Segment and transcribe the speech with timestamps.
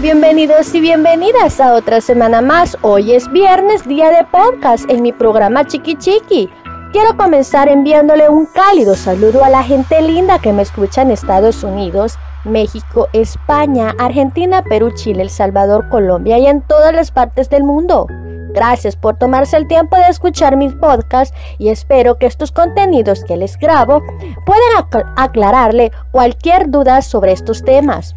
[0.00, 2.78] Bienvenidos y bienvenidas a otra semana más.
[2.82, 6.48] Hoy es viernes, día de podcast en mi programa Chiqui Chiqui.
[6.92, 11.64] Quiero comenzar enviándole un cálido saludo a la gente linda que me escucha en Estados
[11.64, 17.64] Unidos, México, España, Argentina, Perú, Chile, El Salvador, Colombia y en todas las partes del
[17.64, 18.06] mundo.
[18.54, 23.36] Gracias por tomarse el tiempo de escuchar mis podcasts y espero que estos contenidos que
[23.36, 24.00] les grabo
[24.46, 28.14] puedan aclararle cualquier duda sobre estos temas.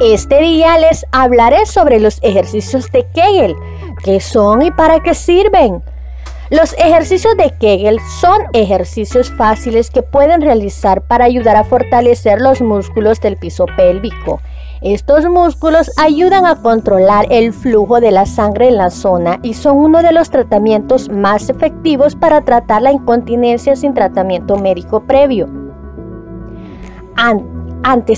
[0.00, 3.54] Este día les hablaré sobre los ejercicios de Kegel,
[4.02, 5.82] qué son y para qué sirven.
[6.50, 12.60] Los ejercicios de Kegel son ejercicios fáciles que pueden realizar para ayudar a fortalecer los
[12.60, 14.40] músculos del piso pélvico
[14.84, 19.78] estos músculos ayudan a controlar el flujo de la sangre en la zona y son
[19.78, 25.48] uno de los tratamientos más efectivos para tratar la incontinencia sin tratamiento médico previo.
[27.16, 27.53] Antes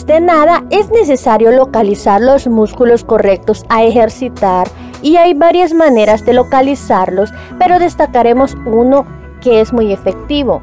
[0.07, 4.69] de nada, es necesario localizar los músculos correctos a ejercitar
[5.03, 9.05] y hay varias maneras de localizarlos, pero destacaremos uno
[9.41, 10.63] que es muy efectivo.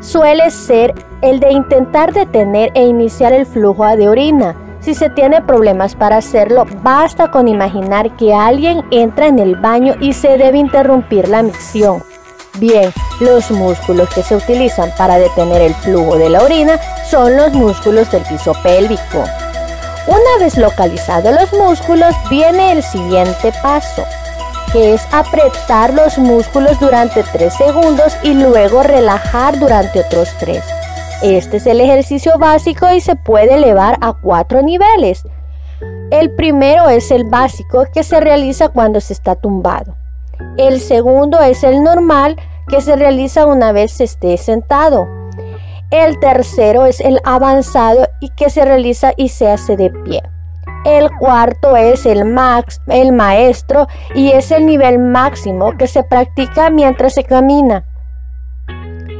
[0.00, 5.42] Suele ser el de intentar detener e iniciar el flujo de orina si se tiene
[5.42, 10.58] problemas para hacerlo, basta con imaginar que alguien entra en el baño y se debe
[10.58, 12.04] interrumpir la micción.
[12.60, 16.78] Bien, los músculos que se utilizan para detener el flujo de la orina
[17.08, 19.24] son los músculos del piso pélvico.
[20.06, 24.04] Una vez localizados los músculos, viene el siguiente paso,
[24.72, 30.62] que es apretar los músculos durante 3 segundos y luego relajar durante otros 3.
[31.22, 35.22] Este es el ejercicio básico y se puede elevar a cuatro niveles.
[36.10, 39.96] El primero es el básico que se realiza cuando se está tumbado.
[40.56, 42.36] El segundo es el normal
[42.68, 45.08] que se realiza una vez se esté sentado.
[45.90, 50.22] El tercero es el avanzado y que se realiza y se hace de pie.
[50.84, 56.70] El cuarto es el max, el maestro y es el nivel máximo que se practica
[56.70, 57.84] mientras se camina.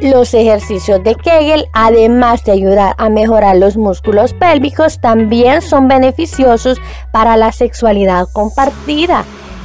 [0.01, 6.79] Los ejercicios de Kegel, además de ayudar a mejorar los músculos pélvicos, también son beneficiosos
[7.13, 9.25] para la sexualidad compartida,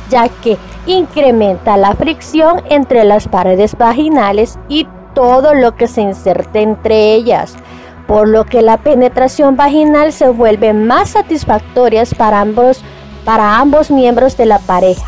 [0.09, 6.61] ya que incrementa la fricción entre las paredes vaginales y todo lo que se inserte
[6.61, 7.55] entre ellas,
[8.07, 12.81] por lo que la penetración vaginal se vuelve más satisfactoria para ambos,
[13.25, 15.07] para ambos miembros de la pareja.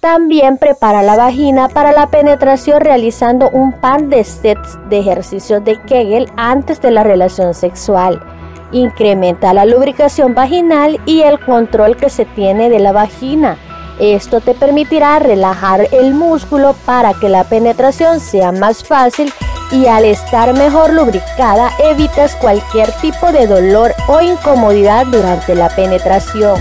[0.00, 5.76] También prepara la vagina para la penetración realizando un par de sets de ejercicios de
[5.82, 8.22] Kegel antes de la relación sexual.
[8.70, 13.56] Incrementa la lubricación vaginal y el control que se tiene de la vagina.
[13.98, 19.32] Esto te permitirá relajar el músculo para que la penetración sea más fácil
[19.72, 26.60] y al estar mejor lubricada evitas cualquier tipo de dolor o incomodidad durante la penetración.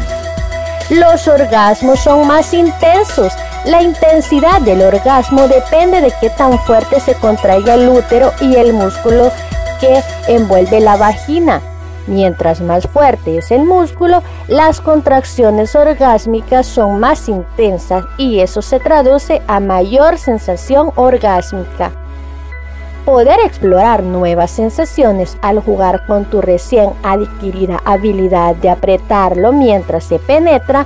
[0.90, 3.34] Los orgasmos son más intensos.
[3.66, 8.74] La intensidad del orgasmo depende de qué tan fuerte se contraiga el útero y el
[8.74, 9.32] músculo
[9.80, 11.62] que envuelve la vagina.
[12.08, 18.80] Mientras más fuerte es el músculo, las contracciones orgásmicas son más intensas y eso se
[18.80, 21.92] traduce a mayor sensación orgásmica.
[23.06, 30.20] Poder explorar nuevas sensaciones al jugar con tu recién adquirida habilidad de apretarlo mientras se
[30.20, 30.86] penetra,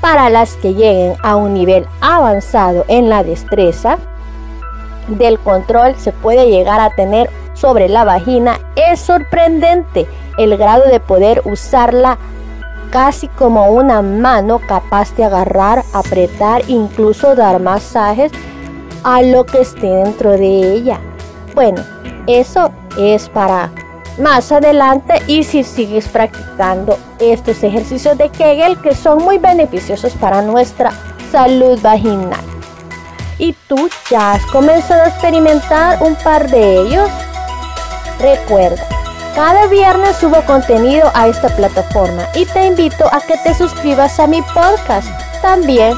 [0.00, 3.98] para las que lleguen a un nivel avanzado en la destreza
[5.08, 10.06] del control se puede llegar a tener sobre la vagina, es sorprendente
[10.38, 12.18] el grado de poder usarla
[12.90, 18.32] casi como una mano capaz de agarrar, apretar, incluso dar masajes
[19.02, 21.00] a lo que esté dentro de ella.
[21.54, 21.82] Bueno,
[22.26, 23.70] eso es para
[24.18, 30.42] más adelante y si sigues practicando estos ejercicios de Kegel que son muy beneficiosos para
[30.42, 30.92] nuestra
[31.30, 32.40] salud vaginal.
[33.38, 37.10] ¿Y tú ya has comenzado a experimentar un par de ellos?
[38.18, 38.82] Recuerda,
[39.36, 44.26] cada viernes subo contenido a esta plataforma y te invito a que te suscribas a
[44.26, 45.08] mi podcast.
[45.40, 45.94] También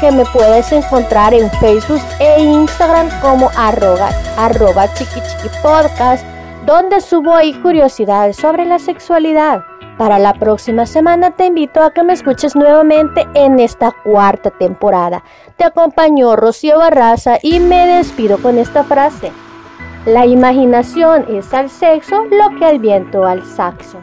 [0.00, 5.20] que me puedes encontrar en Facebook e Instagram como arroba, arroba chiqui
[5.62, 6.24] podcast,
[6.64, 9.64] donde subo ahí curiosidades sobre la sexualidad.
[9.98, 15.22] Para la próxima semana te invito a que me escuches nuevamente en esta cuarta temporada.
[15.56, 19.32] Te acompañó Rocío Barraza y me despido con esta frase.
[20.06, 23.98] La imaginación es al sexo lo que el viento al saxo.